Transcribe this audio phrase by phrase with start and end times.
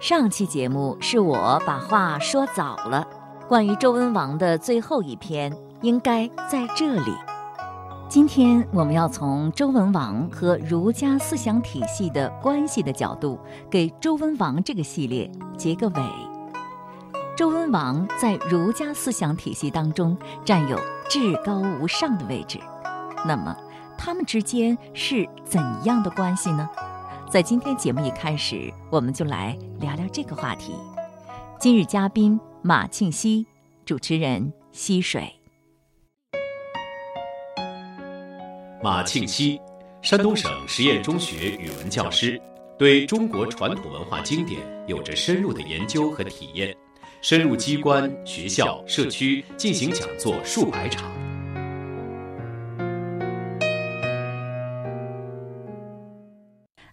[0.00, 3.04] 上期节目是我把话说早了，
[3.48, 7.12] 关于周文王的最后一篇应该在这里。
[8.08, 16.02] 今天我们要从周文王和儒家思想体系的关系的角度，给周文王这个系列结个尾。
[17.36, 20.78] 周文王在儒家思想体系当中占有
[21.08, 22.60] 至高无上的位置，
[23.26, 23.54] 那么
[23.98, 26.68] 他们之间是怎样的关系呢？
[27.30, 30.72] 在今天节目一开始，我们就来聊聊这个话题。
[31.60, 33.46] 今日嘉宾马庆西，
[33.84, 35.30] 主持人溪水。
[38.82, 39.60] 马庆西，
[40.00, 42.40] 山东省实验中学语文教师，
[42.78, 46.74] 对中国传统文化经典有着深入的研究和体验，
[47.20, 51.27] 深入机关、学校、社区进行讲座数百场。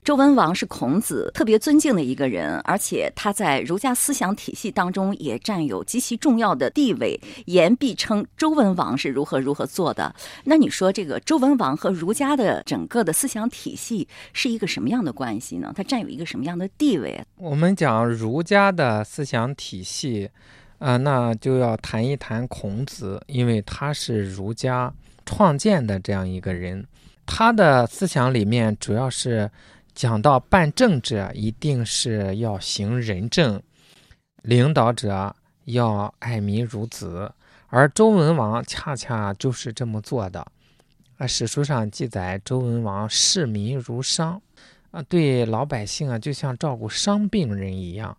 [0.05, 7.19] 周文王是孔子特别尊敬的一个人，而且他在儒家思想体系当中也占有极其重要的地位。
[7.45, 10.13] 言必称周文王是如何如何做的。
[10.43, 15.73] 那你说这个周文王和儒家的整个的思想体系是一个什么样的关系呢？
[15.75, 17.19] 他占有一个什么样的地位？
[17.37, 20.29] 我们讲儒家的思想体系，
[20.77, 24.93] 啊，那就要谈一谈孔子，因为他是儒家
[25.25, 26.85] 创建的这样一个人，
[27.25, 29.49] 他的思想里面主要是。
[29.95, 33.61] 讲到办政者，一定是要行仁政；
[34.43, 37.31] 领导者要爱民如子。
[37.69, 40.45] 而周文王恰恰就是这么做的。
[41.17, 44.41] 啊，史书上记载，周文王视民如商，
[44.91, 48.17] 啊，对老百姓啊，就像照顾伤病人一样。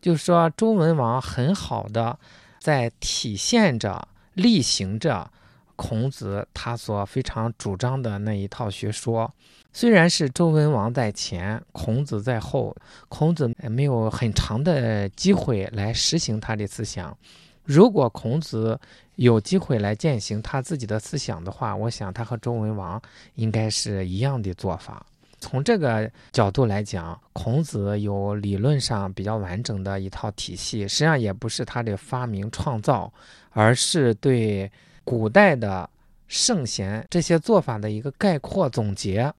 [0.00, 2.18] 就是说，周文王很好的
[2.58, 5.30] 在体现着、例行着
[5.78, 9.32] 孔子他所非常主张的那一套学说。
[9.72, 12.74] 虽然是周文王在前，孔子在后，
[13.08, 17.16] 孔子没有很长的机会来实行他的思想。
[17.62, 18.80] 如果孔子
[19.16, 23.00] 有机会来践行他自己的思想的话，我想他和周文王
[23.36, 25.06] 应该是一样的做法。
[25.38, 33.12] 从这个角度来讲，孔子有理论上比较完整的一套体系，实际上也不是他的发明创造，
[33.50, 34.68] 而是对
[35.08, 35.88] 古代的
[36.26, 39.32] 圣贤这些做法的一个概括总结。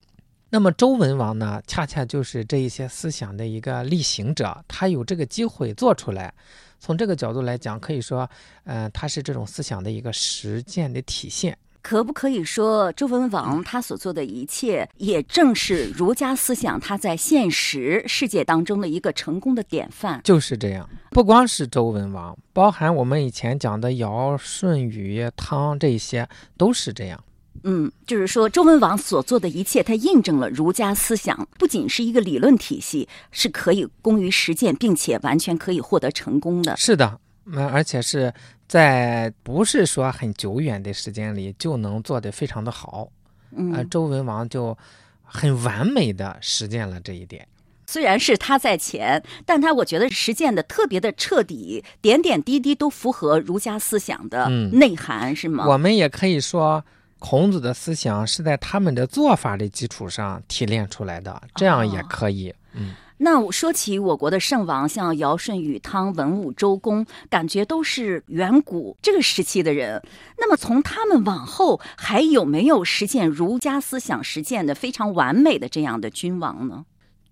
[0.50, 6.34] 那么周文王呢，恰恰就是这一些思想的一个例行者，他有这个机会做出来。
[6.80, 8.28] 从这个角度来讲，可以说，
[8.64, 11.56] 呃，他是这种思想的一个实践的体现。
[11.82, 20.22] 可不可以说，周文王他所做的一切，也正是 儒家思想他在现实世界当中的一个成功的典范？
[20.24, 27.24] 就是这样，不光是周文王，包含我们以前讲的尧、舜、禹、汤这些，都是这样。
[27.64, 36.78] 嗯，就是说周文王所做的一切，他印证了儒家思想不仅是一个理论体系，是可以功于实践，并且完全可以获得成功的。
[36.78, 38.34] 是的，那而且是
[38.70, 43.10] 在不是说很久远的时间里就能做得非常的好。
[43.52, 44.78] 嗯，周文王就
[45.24, 47.46] 很完美的实践了这一点。
[47.88, 55.66] 虽然是他在前，但他我觉得实践的特别的彻底，点点滴滴都符合儒家思想的内涵，是吗？
[55.68, 56.86] 我们也可以说。
[57.22, 62.56] 孔子的思想是在他们的做法的基础上提炼出来的，这样也可以。
[62.72, 70.02] 嗯，那说起我国的圣王，像尧舜禹汤文武周公，感觉都是远古这个时期的人。
[70.38, 76.86] 那么从他们往后，还有没有实践儒家思想实践的非常完美的这样的君王呢？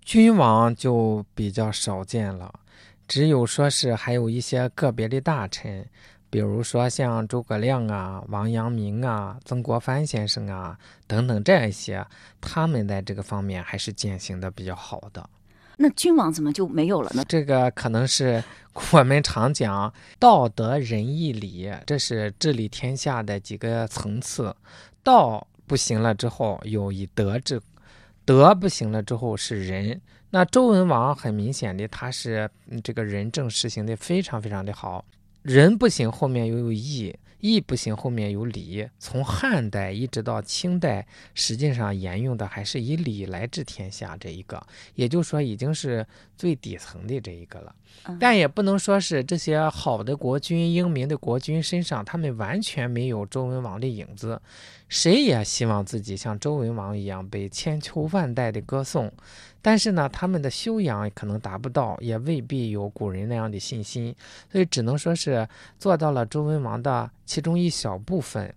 [0.03, 2.53] 君王就比较少见了，
[3.07, 5.87] 只有说是还有一些个别的大臣。
[6.29, 10.77] 比如说像诸葛亮啊、王阳明啊、曾国藩先生啊
[11.07, 12.05] 等等这一些，
[12.41, 15.29] 他们在这个方面还是践行的比较好的。
[15.77, 17.23] 那君王怎么就没有了呢？
[17.27, 18.43] 这个可能是
[18.91, 24.55] 我们常讲道德仁义礼，这是治理天下的几个层次。
[25.03, 27.59] 道不行了之后，有以德治；
[28.25, 30.01] 德不行了之后是仁。
[30.31, 32.49] 那周文王很明显的，他是
[32.83, 35.05] 这个仁政实行的非常非常的好。
[35.43, 38.87] 仁不行，后面又有义；义不行，后面有礼。
[38.97, 44.61] 从汉代一直到清代，实际上沿用的还是以礼来治天下这一个，
[44.95, 46.05] 也就是说，已经是
[46.35, 47.75] 最底层的这一个了。
[48.19, 54.39] 但也不能说是这些好的国君、英明的国君身上，他们完全没有周文王的影子。
[54.89, 59.11] 谁也希望自己像周文王一样被千秋万代的歌颂，
[59.61, 64.15] 但是呢，他们的修养可能达不到，也未必有古人那样的信心，
[64.49, 65.47] 所以只能说是
[65.77, 68.53] 做到了周文王的其中一小部分，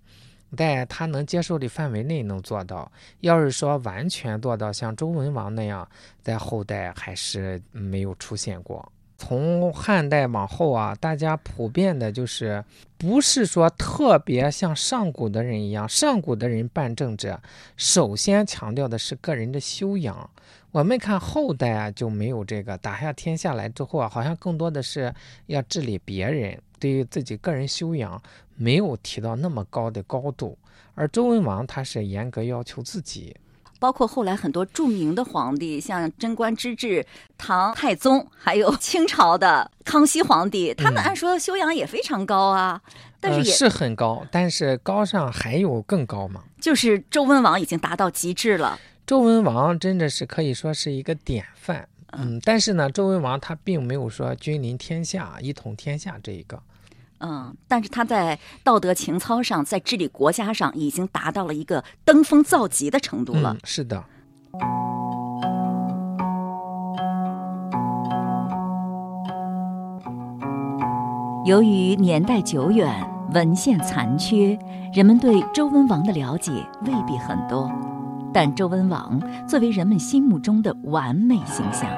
[0.57, 2.91] 在他能接受的范围内能做到。
[3.21, 5.89] 要是说完全做到像周文王那样，
[6.23, 8.93] 在后代还是没有出现过。
[9.21, 12.65] 从汉代往后啊，大家普遍的就是
[12.97, 17.39] 不是说特别像上古的人一样，上古的人办政治，
[17.77, 20.29] 首先强调的是个人的修养。
[20.73, 25.15] 我们看后代啊，就没有这个打下天下来之后啊，好像更多的是
[25.47, 28.21] 要治理别人，对于自己个人修养
[28.57, 30.57] 没有提到那么高的高度。
[30.95, 33.37] 而周文王他是严格要求自己。
[33.81, 37.05] 包括后来很多著名的皇帝，像贞观之治、
[37.37, 42.81] 唐太宗，还有清朝的康熙皇帝，他们按说修养也非常高啊，
[43.19, 46.45] 但是也是很高，但是高上还有更高嘛？
[46.61, 48.79] 就是周文王已经达到极致了。
[49.07, 56.63] 周文王真的是可以说是一个典范，嗯，但是呢，周文王他并没有说君临天下、一统天下这一个。
[57.21, 63.57] 嗯，但是他在道德情操上，在治理国家上，已经达到了一个登峰造极的程度了。
[63.65, 64.03] 是的。
[71.47, 74.59] 由于年代久远，文献残缺，
[74.95, 76.53] 人们对周文王的了解
[76.85, 77.71] 未必很多。
[78.33, 81.91] 但周文王作为人们心目中的完美形象，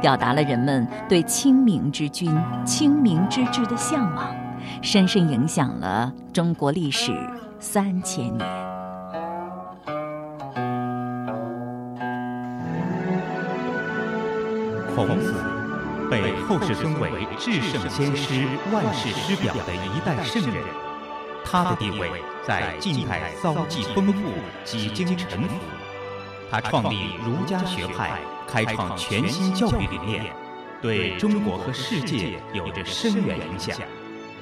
[0.00, 2.32] 表达了人们对清明之君、
[2.64, 4.39] 清明之治的向往。
[4.82, 7.12] 深深影响了中国历史
[7.58, 8.48] 三千年。
[14.94, 15.34] 孔子
[16.10, 20.64] 被后世尊为至圣先师、万世师表的一代圣人，
[21.44, 22.10] 他的地位
[22.46, 24.30] 在近代遭际丰富，
[24.64, 25.54] 几经沉浮。
[26.50, 28.18] 他创立儒家学派，
[28.48, 30.24] 开创全新教育理念，
[30.80, 33.76] 对中国和世界有着深远影响。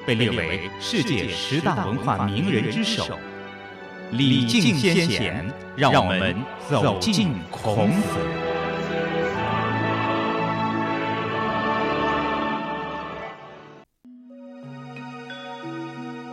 [0.09, 3.19] 被列为世界十大文化名人之首，
[4.09, 6.35] 礼敬先贤，让我们
[6.67, 8.17] 走进孔子。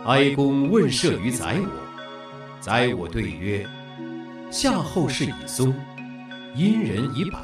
[0.07, 1.69] 哀公问社于宰我，
[2.59, 3.63] 宰我对曰
[4.49, 5.71] ：“夏后氏以松，
[6.55, 7.39] 殷人以柏，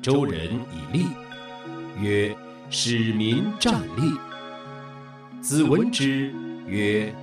[0.00, 1.06] 周人以栗。”
[2.00, 2.34] 曰
[2.70, 4.10] ：“使民战栗。”
[5.44, 6.32] 子闻之
[6.66, 7.14] 曰：“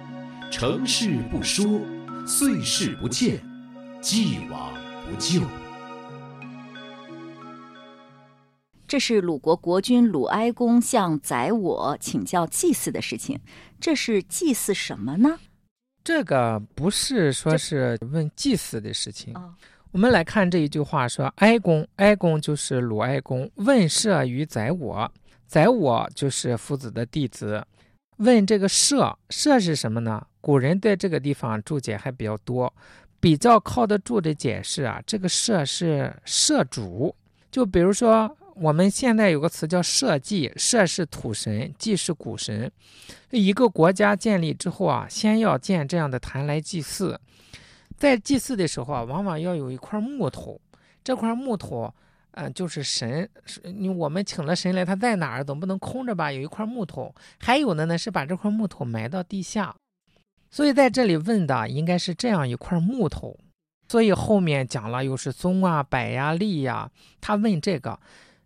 [0.53, 1.81] 成事不说，
[2.27, 3.43] 遂事不见，
[3.99, 4.71] 既往
[5.03, 5.41] 不咎。”
[8.87, 13.39] 这是鲁国国君鲁哀公向宰我请教祭祀的事情。
[13.79, 15.39] 这是祭祀什么呢？
[16.03, 19.33] 这个不是说是问祭祀的事情。
[19.91, 25.11] 我们来看这一句话说：“哀公，哀公就是鲁哀公，问社于宰我，
[25.47, 27.65] 宰我就是夫子的弟子。”
[28.21, 30.25] 问这个社社是什么呢？
[30.41, 32.71] 古人对这个地方注解还比较多，
[33.19, 37.13] 比较靠得住的解释啊，这个社是社主。
[37.49, 42.71] 就比如说我们现在有个词叫社稷，社是土神，稷是谷神。
[43.31, 47.19] 一个国家建立之后啊，先要建这样的坛来祭祀，
[47.97, 50.61] 在祭祀的时候啊，往往要有一块木头，
[51.03, 51.91] 这块木头。
[52.31, 53.29] 嗯，就是神，
[53.63, 55.43] 你我们请了神来，他在哪儿？
[55.43, 56.31] 总不能空着吧？
[56.31, 59.75] 有一块木头，还有的呢是把这块木头埋到地下，
[60.49, 63.37] 所以在这里问的应该是这样一块木头。
[63.89, 66.89] 所以后面讲了又是松啊、柏呀、栗呀，
[67.19, 67.99] 他问这个，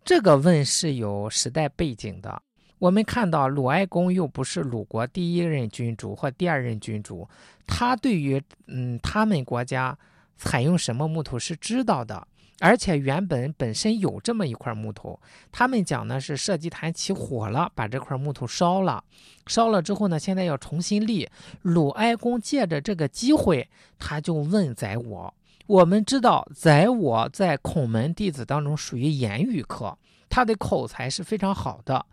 [0.03, 2.41] 这个问是有时代背景的。
[2.79, 7.29] 我们看到鲁哀公又不是鲁国第一任君主或第二任君主，
[7.67, 9.95] 他对于嗯他们国家
[10.35, 12.27] 采用什么木头是知道的。
[12.61, 15.19] 而且原本本身有这么一块木头，
[15.51, 19.03] 他们讲呢是社稷坛起火了，把这块木头烧了，
[19.47, 21.29] 烧了之后呢，现在要重新立。
[21.63, 23.69] 鲁哀公借着这个机会，
[23.99, 25.33] 他就问宰我。
[25.67, 29.97] 我们知道宰我在孔门弟子当中属于言语科，
[30.29, 32.05] 他的口才是非常好的。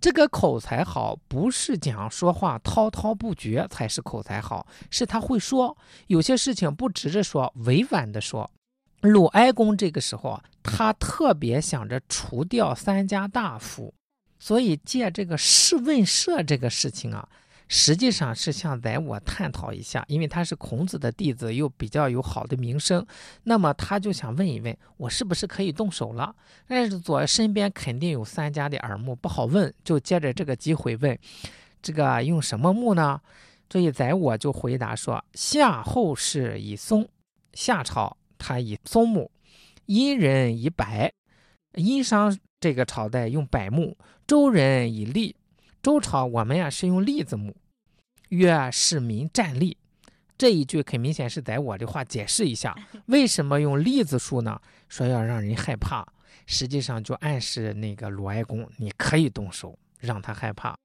[0.00, 5.76] 这个口才好，不是讲说话滔滔不绝才是口才好，是他会说
[6.06, 8.50] 有些事情不直着说，委婉的说。
[9.00, 13.94] 鲁哀公这个时候啊，他特别想着除掉三家大夫，
[14.38, 17.26] 所以借这个试问社这个事情啊，
[17.66, 23.06] 实际上是想在我探讨一下，因为他是孔子的弟子，又比较有好的名声，
[23.44, 26.34] 那么他就想问一问，我是不是可以动手了？
[26.68, 31.18] 但是左身边肯定有三家的耳目，不好问，就借着这个机会问，
[31.80, 33.18] 这个用什么木呢？
[33.70, 37.08] 所以在我就回答说，夏后氏以松，
[37.54, 38.14] 夏朝。
[38.40, 39.30] 他以松木，
[39.84, 40.84] 殷人以柏，
[41.74, 45.36] 殷商这个朝代用柏木，周人以栗，
[45.82, 47.54] 周朝我们呀是用栗子木。
[48.30, 49.76] 曰市民站立，
[50.38, 54.60] 这一句很明显是在我的话解释一下， 为什么用栗子树呢？
[54.88, 56.06] 说要让人害怕，
[56.46, 60.76] 实际上就暗示那个鲁哀公，你可以动手，让他害怕。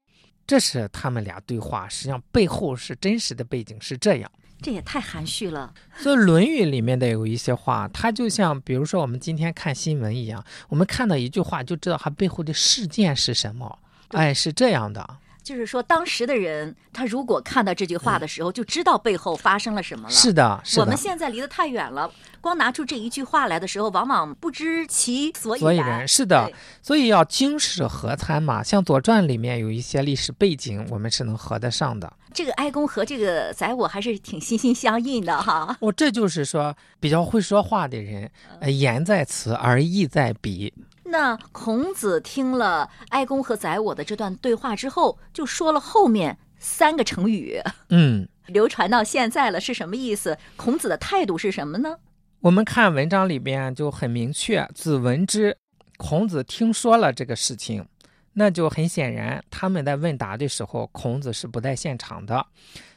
[0.44, 4.30] 这是他们俩对话，实际上背后是真实的背景是这样。
[4.62, 5.72] 这也太含蓄了。
[5.96, 13.78] 所以《论语》里面的有一些话，它就像比如说我们今天看新闻一样，我们看到一句话就知道它背后的事件是什么。
[14.08, 15.18] 哎，是这样的。
[15.46, 20.10] 就是说，当时的人他如果看到这句话的时候，就知道背后发生了什么了。
[20.10, 20.82] 是的，是的。
[20.82, 22.10] 我们现在离得太远了，
[22.40, 26.06] 光拿出这一句话来的时候，往往不知其所以然。
[26.08, 26.50] 是的，
[26.82, 28.60] 所以要经史合参嘛。
[28.60, 32.12] 像《左传》里面有一些历史背景，我们是能合得上的。
[32.34, 35.76] 这个哀公和这个宰我还是挺心心相印的哈。
[35.78, 38.28] 我这就是说，比较会说话的人，
[38.60, 40.74] 呃言在此而意在彼。
[41.08, 47.60] 那孔子听了哀公和宰我的这段对话之后，就说了后面三个成语，
[47.90, 50.36] 嗯，流传到现在了，是什么意思？
[50.56, 51.96] 孔子的态度是什么呢？
[52.40, 55.56] 我们看文章里边就很明确，子闻之，
[55.96, 57.86] 孔子听说了这个事情，
[58.32, 62.44] 那就很显然，他们在问答的时候，孔子是不在现场的。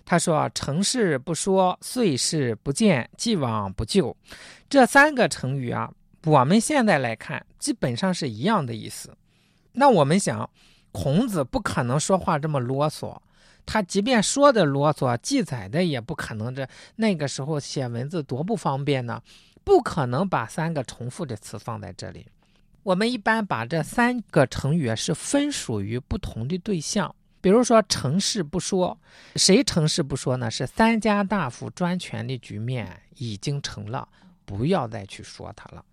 [0.04, 4.18] 他说：“成事不说，遂事不见，既往不咎。”
[4.68, 5.92] 这三个成语啊。
[6.26, 9.16] 我们现在来看，基本上是一样的意思。
[9.72, 10.50] 那我们想，
[10.92, 13.18] 孔子不可能说话这么啰嗦，
[13.66, 16.54] 他即便说的啰嗦，记载的也不可能。
[16.54, 19.22] 这那个时候写文字多不方便呢，
[19.64, 22.26] 不可能把三个重复的词放在这里。
[22.84, 28.98] 我们一般把这三个成语是分属于不同的对象，比如说成事不说，
[29.36, 30.50] 谁成事不说呢？
[30.52, 34.08] 是三家大夫专权的局面已经成了，
[34.46, 35.86] 不要再去说他了。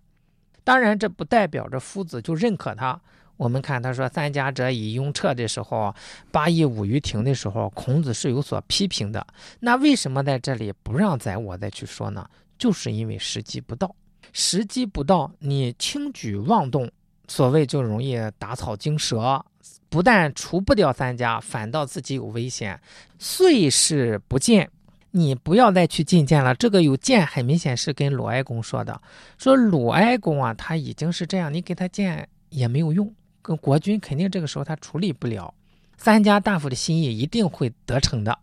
[0.67, 2.99] 当然，这不代表着夫子就认可他。
[3.37, 5.95] 我们看他说“三家者以雍彻”的时候
[6.29, 9.25] ，“八佾舞于庭”的时候，孔子是有所批评的。
[9.61, 12.29] 那为什么在这里不让宰我再去说呢？
[12.57, 13.95] 就是因为时机不到，
[14.33, 16.91] 时机不到，你轻举妄动，
[17.29, 19.41] 所谓就容易打草惊蛇，
[19.87, 22.77] 不但除不掉三家，反倒自己有危险。
[23.17, 24.69] 遂事不见。
[25.17, 26.53] 你不要再去进谏了。
[26.53, 29.01] 这个有谏，很明显是跟鲁哀公说的，
[29.37, 35.53] 说鲁哀公啊，他已经是这样，你给他谏也没有用，跟国君肯定这个时候他处理不了，
[35.97, 38.37] 三家大夫的心意一定会得逞的。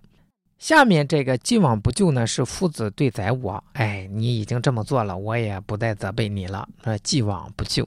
[0.58, 6.68] 下面这个既往不咎呢，是夫子对宰我，哎，你已经这么做了，我也不再责备你了。
[6.82, 7.86] 说既往不咎。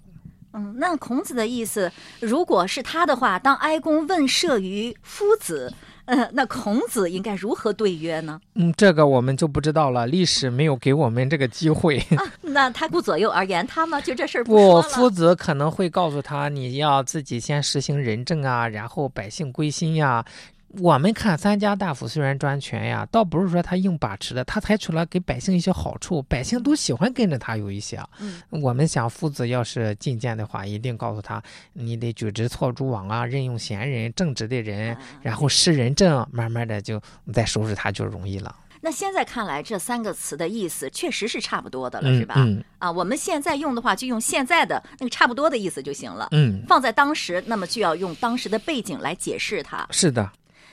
[0.54, 5.74] 嗯，那孔子的意思，如果是他的话，当哀公问射于夫子。
[6.08, 8.42] 嗯， 那孔子应该如何对曰呢？
[8.56, 11.98] 嗯，这个我们就不知道了，历史没有给我们这个机会。
[12.18, 14.02] 啊、那他顾左右而言他吗？
[14.02, 20.26] 就这事儿不夫子可能会告诉他，你要自己先实行仁政啊，然后百姓归心呀。
[20.70, 28.00] 我们看三家大夫虽然专权呀，倒不是说他硬把持的，他采取了给百姓一些好处，百姓都喜欢跟着他有一些。
[28.20, 31.42] 嗯，我们想夫子要是进谏的话，一定告诉他，
[31.74, 37.02] 你得举直错诸枉啊，任用贤人、正直的人，然后施仁政，慢慢的就
[37.34, 38.54] 再收拾他就容易了。
[38.82, 42.36] 那现在看来，这三个词的意思确实是差不多的了，是吧？
[42.38, 42.64] 嗯。
[42.78, 46.28] 啊，我们现在用的话，就用现在的那个差不多的意思就行了。
[46.32, 46.62] 嗯。
[46.68, 49.88] 放在当时，那么就要用当时的背景来解释它。
[49.90, 50.30] 是的。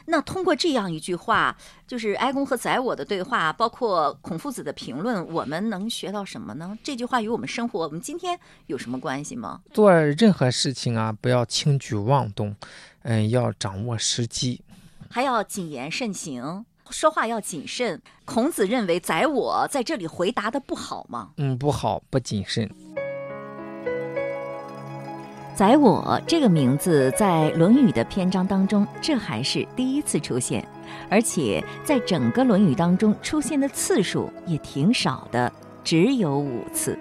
[0.06, 1.56] 那通过这样一句话，
[1.86, 6.78] 就是哀公和宰我的对话，包括孔夫子的评论，我们能学到什么呢？
[6.82, 9.60] 这句话与我们生活，我们今天有什么关系吗？
[9.72, 12.54] 做任何事情啊，不要轻举妄动，
[13.02, 14.62] 嗯，要掌握时机，
[15.10, 18.02] 还要谨言慎行，说话要谨慎。
[18.26, 21.30] 孔子认为宰我在这里回答的不好吗？
[21.38, 22.70] 嗯，不好，不谨慎。
[25.54, 30.66] 宰我这个名字在《论语》的篇章当中，这还是第一次出现，
[31.08, 35.52] 而且在整个《论语》当中出现的次数也挺少的，
[35.84, 36.98] 只有五次。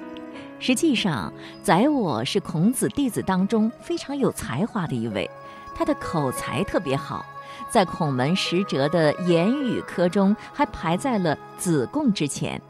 [0.60, 1.34] 实际上，
[1.64, 5.28] 宰我是孔子弟子当中非常有才华的一位，
[5.74, 7.26] 他的口才特别好，
[7.72, 12.62] 在孔门十哲的言语科中还排在了子贡之前。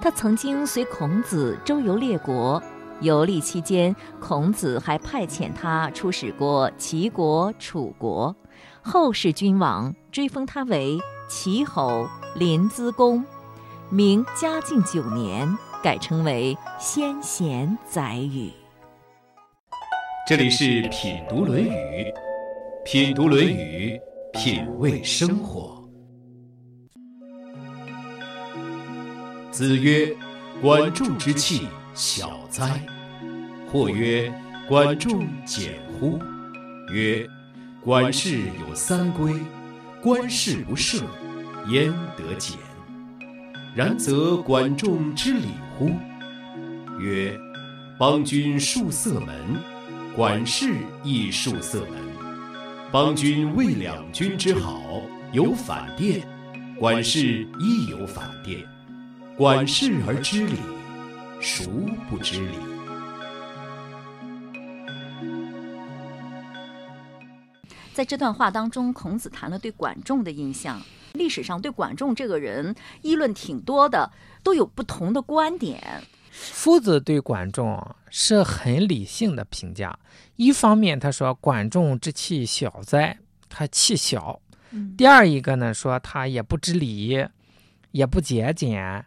[0.00, 2.60] 他曾经随孔子周游列国。
[3.02, 8.34] 游历期间，孔子还派遣他出使过齐国、楚国。
[8.80, 13.24] 后世君王追封他为齐侯、临淄公。
[13.90, 15.46] 明嘉靖九年，
[15.82, 18.50] 改称为先贤宰予。
[20.26, 21.68] 这里是品读《论语》，
[22.84, 24.00] 品读《论语》，
[24.38, 25.82] 品味生活。
[29.50, 30.16] 子曰
[30.62, 32.80] ：“管仲之器。”小哉！
[33.70, 34.32] 或曰
[34.68, 36.18] ：“管仲简乎？”
[36.92, 37.28] 曰
[37.84, 39.34] ：“管事有三规，
[40.02, 41.02] 官事不赦，
[41.68, 42.58] 焉得简？
[43.74, 45.90] 然则管仲之礼乎？”
[47.00, 47.38] 曰
[47.98, 49.34] ：“邦君树色门，
[50.14, 52.02] 管事亦树色门。
[52.90, 56.20] 邦君为两君之好，有反殿；
[56.78, 58.62] 管事亦有反殿。
[59.34, 60.56] 管事而知礼，
[61.42, 61.64] 孰
[62.08, 62.56] 不知礼？
[67.92, 70.80] 在这段话当中，孔子谈了对管仲的印象。
[71.14, 74.12] 历史上对管仲这个人议论挺多的，
[74.44, 75.82] 都有不同的观点。
[76.30, 79.98] 夫子对管仲是很理性的评价。
[80.36, 83.18] 一方面，他说管仲之气小哉，
[83.48, 84.40] 他气小；
[84.96, 87.26] 第二一个呢，说他也不知礼，
[87.90, 89.04] 也不节俭，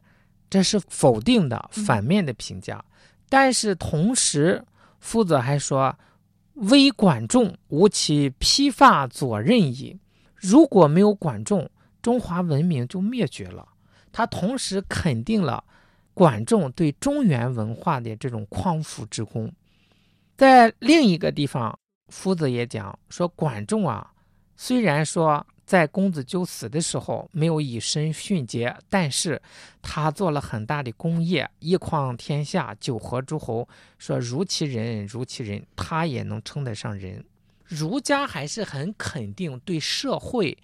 [0.55, 2.81] 这是否定的、反面的评价。
[3.27, 4.63] 但是同时，
[4.99, 5.93] 夫子还说。
[6.69, 9.99] 微管仲，无其披发左衽矣。
[10.35, 11.69] 如果没有管仲，
[12.01, 13.67] 中华文明就灭绝了。
[14.13, 15.61] 他同时肯定了
[16.13, 19.51] 管仲对中原文化的这种匡扶之功。
[20.37, 24.09] 在另一个地方，夫子也讲说，管仲啊，
[24.55, 25.45] 虽然说。
[25.65, 29.41] 在公子纠死的时候，没有以身殉节，但是
[29.81, 33.67] 他做了很大的功业，一匡天下，九合诸侯。
[33.97, 37.25] 说如其人，如其人，他也能称得上人。
[37.63, 40.55] 儒家还是很肯定对社会，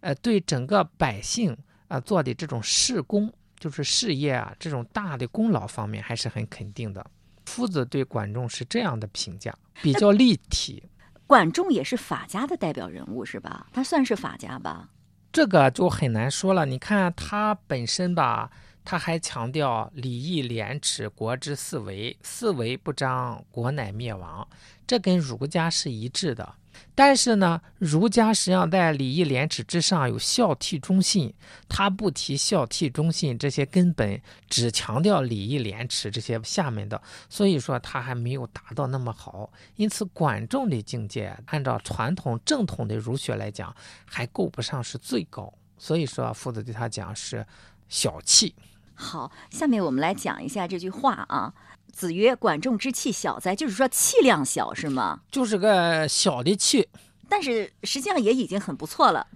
[0.00, 1.54] 呃，对整个百姓
[1.88, 7.04] 啊做的这种事功，就是事业啊这种大的功劳方面，还是很肯定的。
[7.44, 10.82] 夫子对管仲是这样的评价，比较立体。
[11.26, 13.66] 管仲也是法家的代表人物，是吧？
[13.72, 14.88] 他算是法家吧？
[15.32, 16.64] 这个就很难说了。
[16.64, 18.50] 你看他本身吧，
[18.86, 24.46] 他还强调礼义廉耻，国之四维，四维不张，国乃灭亡。
[24.86, 26.54] 这跟儒家是一致的。
[26.94, 31.34] 但是呢，儒家实际上在礼义廉耻之上有孝悌忠信，
[31.68, 39.50] 他不提孝悌忠信这些根本，只强调礼义廉耻这些下面的，所以说他还没有达到那么好。
[39.74, 43.74] 因此，管仲的境界，按照传统正统的儒学来讲，
[44.04, 45.52] 还够不上是最高。
[45.76, 47.44] 所以说，夫子对他讲是
[47.88, 48.54] 小气。
[48.96, 51.52] 好，下面我们来讲一下这句话啊。
[51.92, 55.20] 子曰：“管仲之气小哉？”就是说气量小，是吗？
[55.30, 56.86] 就是个小的气，
[57.26, 59.26] 但是实际上也已经很不错了。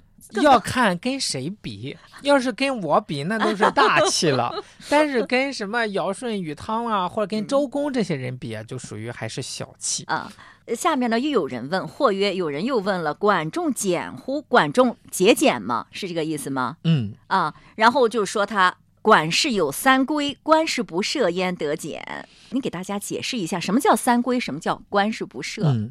[0.42, 4.52] 要看跟谁比，要是跟我比，那都是大气了。
[4.90, 10.30] 但是跟什么尧舜禹汤啊，或者跟周公这些人比啊，就属于还是小气啊。
[10.76, 14.42] 下面呢，又有人问，或曰：“有人又问了，管仲俭乎？
[14.42, 15.86] 管仲节俭吗？
[15.92, 18.76] 是这个意思吗？”嗯啊，然后就说他。
[19.02, 22.02] 管事有三规，官事不赦焉得俭？
[22.50, 24.38] 你给大家解释一下，什么叫三规？
[24.38, 25.62] 什么叫官事不赦？
[25.64, 25.90] 嗯，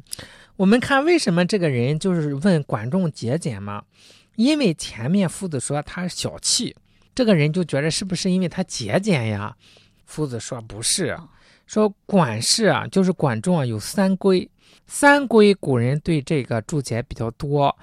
[0.56, 3.82] 我们看为什么这个人就是问管仲节俭嘛？
[4.36, 6.76] 因为前面夫子说他小气，
[7.14, 9.56] 这个人就觉得是不是因为他节俭呀？
[10.06, 11.18] 夫子说不是，
[11.66, 14.48] 说管事啊，就是管仲啊有三规，
[14.86, 17.76] 三规古人对这个注解比较多。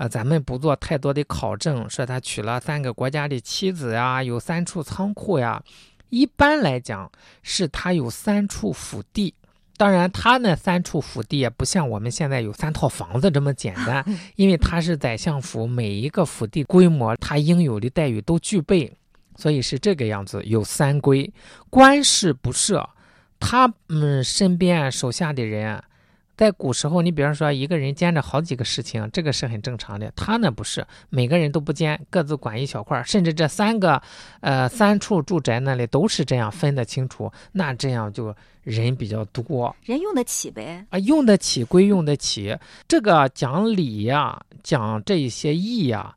[0.00, 5.62] 啊，咱们不做太多的考证，说他娶了三个国家的妻子呀，有三处仓库呀。
[6.08, 9.34] 一般来讲，是他有三处府地。
[9.76, 14.02] 当然，他那三处府地也不像我们现在有三套房子这么简单，
[14.36, 18.90] 因为他是宰相府，每一个府地规模，他应有的待遇都具备，
[19.36, 20.42] 所以是这个样子。
[20.46, 21.30] 有三规，
[21.68, 22.88] 官事不设，
[23.38, 25.78] 他嗯身边手下的人。
[26.40, 30.10] 在古时候，你比方说一个人兼着好几个事情，这个是很正常的。
[30.16, 34.00] 他呢不是，每个人都不兼，各自管一小块甚至这三个，
[34.40, 37.30] 呃，三处住宅那里都是这样分得清楚。
[37.52, 40.82] 那这样就人比较多，人用得起呗。
[40.88, 42.56] 啊，用得起归用得起，
[42.88, 46.16] 这个讲理呀，讲这些义呀，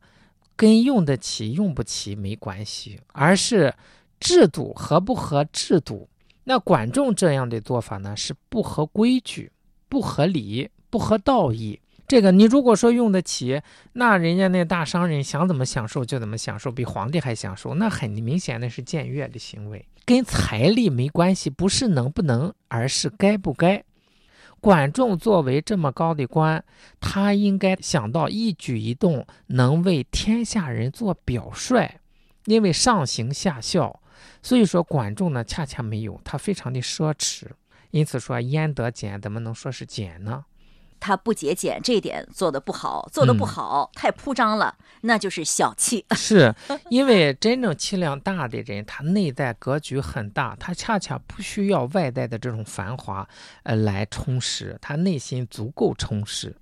[0.56, 3.74] 跟用得起用不起没关系，而是
[4.18, 6.08] 制度合不合制度。
[6.44, 9.50] 那管仲这样的做法呢，是不合规矩。
[9.94, 11.78] 不合理，不合道义。
[12.08, 23.84] 这个你如果说用得起，那人家那大商人想怎么享受就怎么享受，比皇帝还享受，那很明显的是僭越的行为，跟财力没关系，不是能不能，而是该不该。
[24.60, 26.64] 管仲作为这么高的官，
[26.98, 31.88] 他应该想到一举一动能为天下人做表率，
[32.46, 34.00] 因为上行下效。
[34.42, 37.44] 所以说，管仲呢，恰恰没有，他非常的奢侈。
[37.94, 39.20] 因此说焉得俭？
[39.20, 40.46] 怎么能说是俭呢？
[40.98, 46.04] 他不节俭，这一点做的不好，做的不好，太铺张了，那就是小气。
[46.10, 46.52] 是
[46.90, 53.28] 因为真正气量大的人，他内在格局很大，他恰恰不需要外在的这种繁华，
[53.62, 56.56] 呃，来充实，他内心足够充实。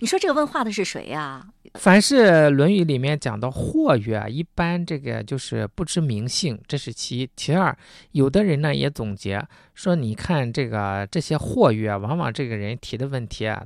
[0.00, 1.50] 你说这个问话的是谁呀？
[1.74, 7.30] 凡是《论语》里面讲到或曰，一般这个就是不知名姓，这是其一。
[7.34, 7.76] 其二，
[8.12, 13.64] 有的人呢也总结说，你看这个这些或曰，往往这个人提的问题啊，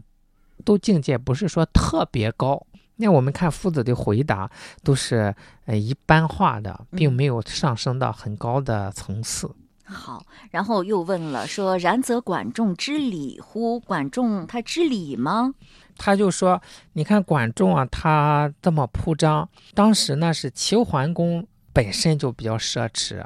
[0.65, 2.67] 都境界不是说特别高。
[2.97, 4.51] 那我们看夫子的回答，
[4.83, 5.35] 都是
[5.67, 9.55] 呃一般化的，并没有上升到很高的层次。
[9.85, 13.79] 好，然后又问了说：“然则管仲知礼乎？
[13.81, 15.55] 管仲他知礼吗？”
[15.99, 16.63] 他就说
[16.95, 19.47] ：“你看管仲啊，他这么铺张。
[19.75, 23.23] 当时呢是齐桓公本身就比较奢侈，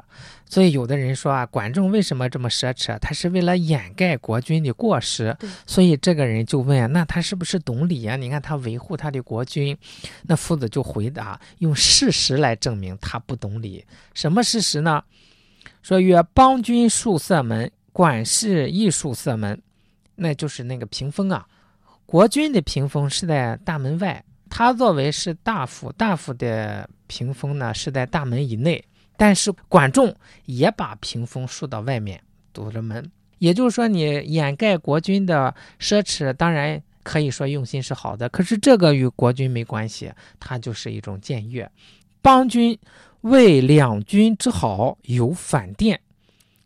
[0.49, 2.97] 所以有的人说啊，管仲为什么这么奢侈？
[2.99, 5.35] 他是为了掩盖国君的过失。
[5.65, 8.15] 所以这个人就问：那他是不是懂礼啊？
[8.15, 9.77] 你看他维护他的国君。
[10.23, 13.85] 那夫子就回答：用事实来证明他不懂礼。
[14.13, 15.03] 什么事实呢？”
[15.81, 19.61] 说曰：“邦君戍色门，管事亦戍色门，
[20.15, 21.45] 那就是那个屏风啊。
[22.13, 28.79] 国君的屏风是在大门外，他作为是大夫，大夫的屏风呢是在大门以内。
[29.17, 32.21] 但是管仲也把屏风竖到外面，
[32.53, 33.03] 堵着门。
[33.39, 41.67] 也就是说，你掩盖国君的奢侈，当然可以说用心是好的，可是这个与国君没关系，它就是一种僭越。
[42.21, 42.77] 邦君。”
[43.21, 45.99] 为两军之好，有反殿。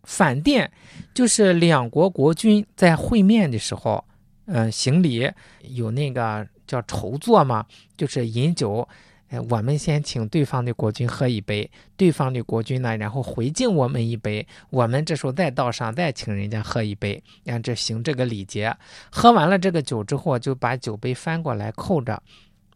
[0.03, 0.69] 反殿
[1.13, 4.03] 就是两国国君在会面的时候，
[4.47, 5.31] 嗯，行礼
[5.61, 8.87] 有那个叫筹坐嘛，就是饮酒。
[9.29, 18.75] 哎，我们先请对方的国君喝一杯，对方的国君呢，然后回敬我们一杯，我们这时候再倒上，再请人家喝一杯，让这行这个礼节。
[19.11, 22.21] 喝完了这个酒之后，就把酒杯翻过来扣着。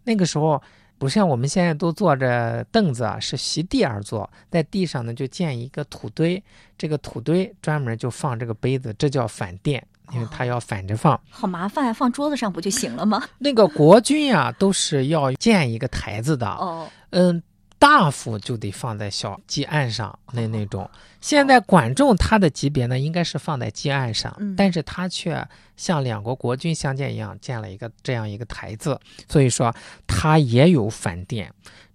[0.04, 0.62] 那个时候。
[1.02, 6.44] 不像我们现在都坐着凳子，是席地而坐，在地上呢就建一个土堆，
[6.78, 11.19] 这个土堆专门就放这个杯子，这叫反垫，因为它要反着放。
[11.30, 13.24] 好麻烦，放桌子上不就行了吗？
[13.39, 16.47] 那个国君呀，都是要建一个台子的。
[16.47, 17.41] 哦，嗯。
[17.82, 20.88] 大夫就得放在小祭案上，那那种。
[21.19, 25.43] 现在管仲他的级别呢，应该是放在祭案上，但是他却
[25.76, 29.74] 像两国国君相见一样，建了一个这样一个台子，所以说
[30.06, 31.52] 他也有反殿。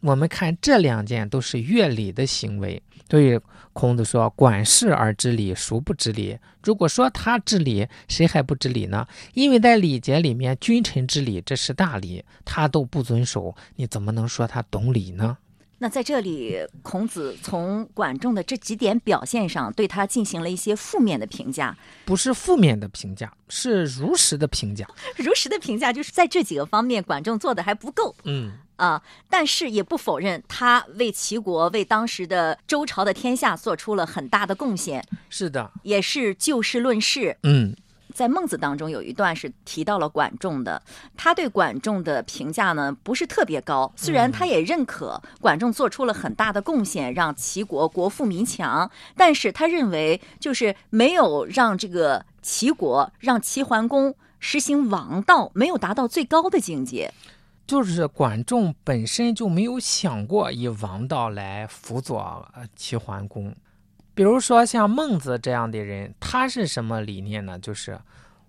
[0.06, 3.40] 我们看这两件都是越礼的行为，所以
[3.72, 9.04] 孔子说：“管事而知礼，孰不知礼？”如果说他知礼，谁还不知礼呢？
[9.34, 15.36] 因为在礼节里面，君臣之礼这是大礼，他都不遵守，你怎么能说他懂礼呢？
[15.78, 21.76] 那在这里，孔子从管仲的这几点表现上，对他进行了一些负面的评价。
[22.04, 24.86] 不是负面的评价，是如实的评价。
[25.16, 28.14] 如实的评价就是在这几个方面，管仲做的还不够。
[28.24, 35.04] 嗯啊，但是也不否认他为齐国、为当时的周朝的天下做出了很大的贡献。
[35.28, 37.36] 是的，也是就事论事。
[37.42, 37.74] 嗯。
[38.14, 40.80] 在孟子当中有一段是提到了管仲的，
[41.18, 57.12] 他对管仲的评价呢不是特别高，虽然他也认可管仲做出了很大的贡献，让齐国国富民强，但是他认为就是没有让这个齐国让齐桓公实行王道，没有达到最高的境界，
[57.66, 63.54] 就是管仲本身就没有想过以王道来辅佐齐桓公。
[64.14, 67.58] 比如说像孟子这样的人，他是什么理念呢？
[67.58, 67.98] 就是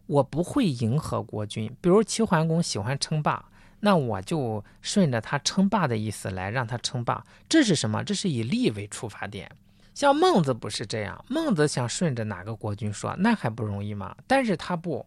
[0.05, 1.75] 我不会迎合国君。
[1.81, 3.43] 比如齐桓公喜欢称霸，
[3.79, 7.23] 那我就顺着他称霸的意思来让他称霸。
[7.49, 8.03] 这是什么？
[8.03, 9.51] 这是以利为出发点。
[9.95, 14.15] 像孟子不是这样，孟子想顺着哪个国君说，那还不容易吗？
[14.27, 15.03] 但是他不。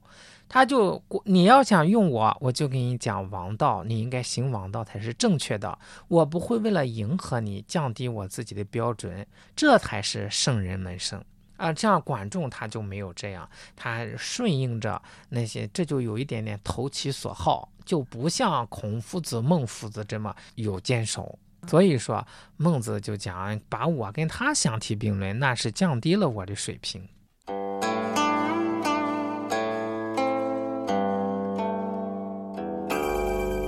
[0.53, 5.79] 他就你要想用我，我就给你讲王道，你应该行王道才是正确的。
[6.09, 11.25] 我不会为了迎合你降低我自己的标准，这才是圣人门生
[11.57, 11.73] 啊。
[11.73, 21.39] 这样管仲他就没有这样，他顺应着那些，这就有一点点投其所好，就不像孔夫子、孟夫子这么有坚守。
[21.69, 27.07] 所以说，孟子就讲把我跟他相提并论，那是降低了我的水平。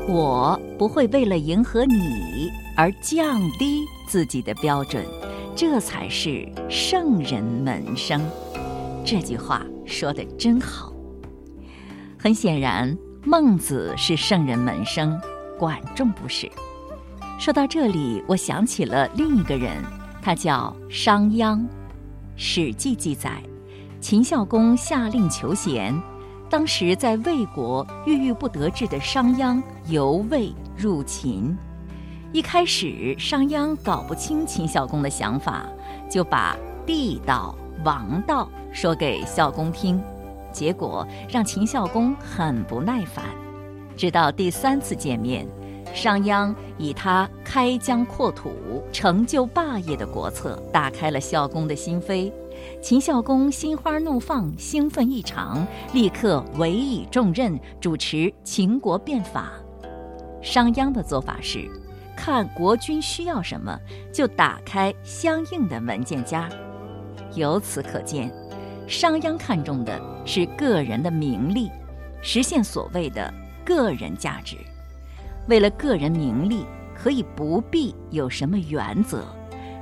[0.08, 5.04] 我不会为了迎合你而降低自己的标准，
[5.54, 8.20] 这才是圣人门生。
[9.04, 10.92] 这句话说的真好。
[12.18, 15.18] 很显然，孟子是圣人门生，
[15.58, 16.50] 管仲不是。
[17.38, 19.82] 说到这里，我想起了另一个人，
[20.20, 21.56] 他叫商鞅。
[22.36, 23.42] 《史记》记载，
[24.00, 25.94] 秦孝公下令求贤。
[26.52, 31.56] 当时在魏国郁郁不得志的商鞅由魏入秦，
[32.30, 35.64] 一开始商鞅搞不清秦孝公的想法，
[36.10, 37.54] 就把地道、
[37.86, 39.98] 王道说给孝公听，
[40.52, 43.24] 结果让秦孝公很不耐烦。
[43.96, 45.48] 直到第三次见面，
[45.94, 48.52] 商鞅以他开疆扩土、
[48.92, 52.30] 成就霸业的国策，打开了孝公的心扉。
[52.80, 59.52] 秦孝公心花怒放，兴奋异常，立刻委以重任，主持秦国变法。
[60.42, 61.70] 商鞅的做法是，
[62.16, 63.78] 看国君需要什么，
[64.12, 66.48] 就打开相应的文件夹。
[67.34, 68.32] 由此可见，
[68.86, 71.70] 商鞅看重的是个人的名利，
[72.20, 73.32] 实现所谓的
[73.64, 74.56] 个人价值。
[75.48, 79.22] 为了个人名利，可以不必有什么原则，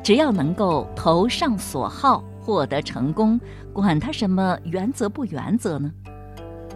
[0.03, 3.41] 只要能够投上所好，获得成功，
[3.73, 5.93] 管他什么原则不原则呢？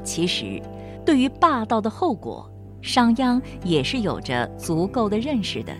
[0.05, 0.63] 其实，
[1.05, 2.49] 对于霸道的后果，
[2.83, 5.73] 商鞅也是有着足够的认识的。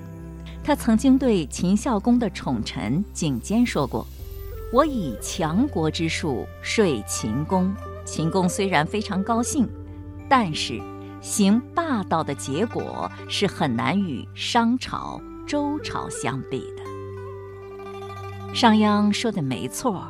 [0.63, 4.07] 他曾经对秦孝公的宠臣景监说过
[4.73, 9.69] ：“我以强国之术说秦公。”秦公虽然非常高兴，
[10.29, 10.81] 但是。
[11.21, 16.84] 行霸道的结果是很难与商朝、周朝相比的。
[18.55, 20.07] 商鞅说的没错，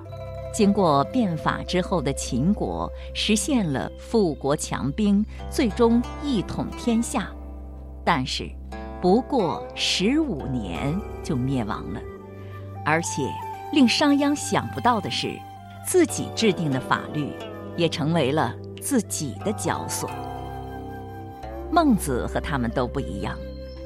[0.52, 7.26] 经过变法之后的秦国实现了富国强兵，最终一统天下。
[8.04, 8.50] 但是，
[9.00, 12.00] 不过十五年就灭亡了。
[12.84, 13.26] 而且，
[13.72, 15.32] 令商鞅想不到的是，
[15.86, 17.32] 自己制定的法律
[17.78, 20.10] 也成为了自己的绞索。
[21.72, 23.38] 孟子和他们都不一样，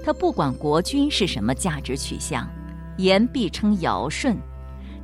[0.04, 2.44] 他不管国君是什么价值取向，
[2.98, 4.36] 言必称尧舜。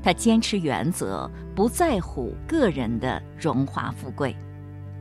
[0.03, 4.37] 他坚持原则，不在乎个人的荣华富贵。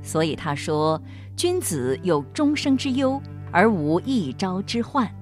[0.01, 1.01] 所以他说
[1.35, 5.13] ：“君子有终生之忧，而无一朝之患。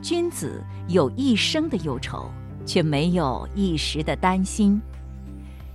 [0.00, 2.30] 君子有一生的忧愁，
[2.64, 4.80] 却没有一时的担心。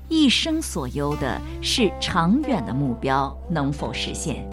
[0.09, 4.43] 一生所忧的是长远的目标能否实现。”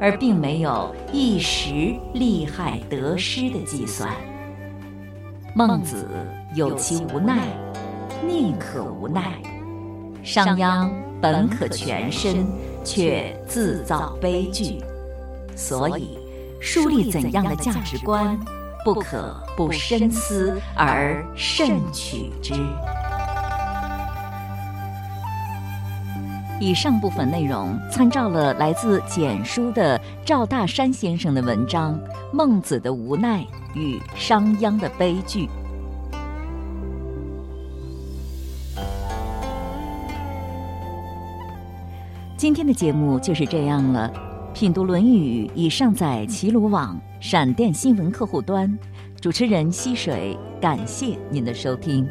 [0.00, 4.12] 而并没有一时利害得失的计算。
[5.56, 6.08] 孟子
[6.56, 7.46] 有其无奈，
[8.26, 9.22] 宁可无奈；
[10.24, 10.90] 商鞅
[11.20, 12.44] 本可全身，
[12.82, 14.82] 却自造悲剧。
[15.54, 16.18] 所以，
[16.60, 18.36] 树立怎样的价值观，
[18.84, 22.54] 不可不深思而慎取之。
[26.60, 31.98] 以上部分内容参照了来自简书的赵大山先生的文章
[32.32, 35.46] 《孟子的无奈与商鞅的悲剧》。
[42.36, 44.10] 今天的节目就是这样了。
[44.54, 48.78] 品读《论语》已上载齐鲁网、闪电新闻客户端。
[49.20, 52.06] 主持人溪水，感谢您的收听。